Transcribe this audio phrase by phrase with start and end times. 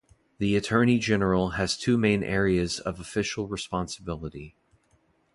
[0.39, 4.55] The Attorney-General has two main areas of official responsibility.